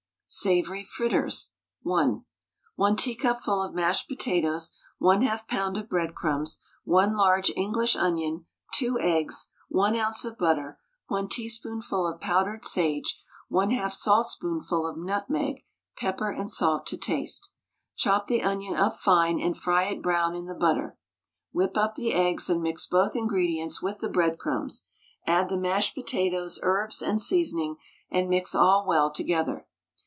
SAVOURY 0.33 0.85
FRITTERS 0.85 1.51
(1). 1.81 2.23
1 2.77 2.95
teacupful 2.95 3.61
of 3.61 3.73
mashed 3.73 4.07
potatoes, 4.07 4.71
1/2 5.01 5.45
lb. 5.49 5.77
of 5.77 5.89
breadcrumbs, 5.89 6.61
1 6.85 7.17
large 7.17 7.51
English 7.57 7.97
onion, 7.97 8.45
2 8.75 8.97
eggs, 9.01 9.47
1 9.67 9.97
oz. 9.97 10.23
of 10.23 10.37
butter, 10.37 10.79
1 11.07 11.27
teaspoonful 11.27 12.07
of 12.07 12.21
powdered 12.21 12.63
sage, 12.63 13.21
1/2 13.51 13.91
saltspoonful 13.93 14.87
of 14.87 14.97
nutmeg, 14.97 15.65
pepper 15.97 16.29
and 16.29 16.49
salt 16.49 16.85
to 16.85 16.95
taste. 16.95 17.51
Chop 17.97 18.27
the 18.27 18.41
onion 18.41 18.77
up 18.77 18.97
fine 18.97 19.37
and 19.37 19.57
fry 19.57 19.83
it 19.83 20.01
brown 20.01 20.33
in 20.33 20.45
the 20.45 20.55
butter. 20.55 20.97
Whip 21.51 21.75
up 21.75 21.95
the 21.95 22.13
eggs 22.13 22.49
and 22.49 22.61
mix 22.63 22.87
both 22.87 23.17
ingredients 23.17 23.81
with 23.81 23.97
the 23.99 24.07
breadcrumbs; 24.07 24.87
add 25.27 25.49
the 25.49 25.57
mashed 25.57 25.93
potatoes, 25.93 26.57
herbs, 26.63 27.01
and 27.01 27.19
seasoning, 27.21 27.75
and 28.09 28.29
mix 28.29 28.55
all 28.55 28.87
well 28.87 29.11
together. 29.11 29.67